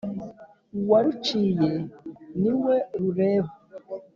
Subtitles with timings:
[0.77, 1.71] uwâruciye
[2.41, 3.51] niwe rureba